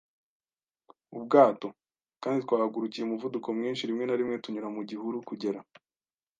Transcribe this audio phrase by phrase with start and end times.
[1.15, 1.67] ubwato.”
[2.23, 5.59] Kandi twahagurukiye umuvuduko mwinshi, rimwe na rimwe tunyura mu gihuru kugera